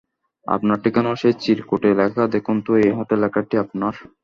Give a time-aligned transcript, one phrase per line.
[0.47, 3.93] আপনার ঠিকানাও সেই চিরকুটে লেখা দেখুন তো এই হাতের লেখাটি আপনার?